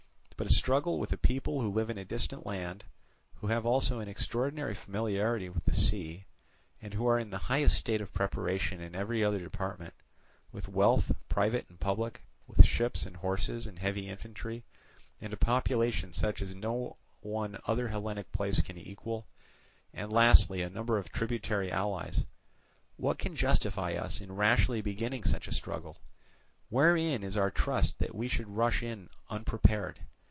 But 0.41 0.49
a 0.49 0.53
struggle 0.55 0.97
with 0.97 1.13
a 1.13 1.17
people 1.17 1.61
who 1.61 1.69
live 1.71 1.91
in 1.91 1.99
a 1.99 2.03
distant 2.03 2.47
land, 2.47 2.83
who 3.35 3.45
have 3.45 3.63
also 3.63 3.99
an 3.99 4.07
extraordinary 4.07 4.73
familiarity 4.73 5.49
with 5.49 5.65
the 5.65 5.73
sea, 5.75 6.25
and 6.81 6.95
who 6.95 7.05
are 7.07 7.19
in 7.19 7.29
the 7.29 7.37
highest 7.45 7.75
state 7.77 8.01
of 8.01 8.11
preparation 8.11 8.81
in 8.81 8.95
every 8.95 9.23
other 9.23 9.37
department; 9.37 9.93
with 10.51 10.67
wealth 10.67 11.11
private 11.29 11.67
and 11.69 11.79
public, 11.79 12.23
with 12.47 12.65
ships, 12.65 13.05
and 13.05 13.17
horses, 13.17 13.67
and 13.67 13.77
heavy 13.77 14.09
infantry, 14.09 14.63
and 15.21 15.31
a 15.31 15.37
population 15.37 16.11
such 16.11 16.41
as 16.41 16.55
no 16.55 16.97
one 17.19 17.59
other 17.67 17.89
Hellenic 17.89 18.31
place 18.31 18.59
can 18.63 18.79
equal, 18.79 19.27
and 19.93 20.11
lastly 20.11 20.63
a 20.63 20.71
number 20.71 20.97
of 20.97 21.11
tributary 21.11 21.71
allies—what 21.71 23.19
can 23.19 23.35
justify 23.35 23.93
us 23.93 24.19
in 24.19 24.35
rashly 24.35 24.81
beginning 24.81 25.23
such 25.23 25.47
a 25.47 25.53
struggle? 25.53 25.97
wherein 26.69 27.21
is 27.23 27.37
our 27.37 27.51
trust 27.51 27.99
that 27.99 28.15
we 28.15 28.27
should 28.27 28.47
rush 28.47 28.81
on 28.81 28.89
it 29.03 29.09
unprepared? 29.29 29.99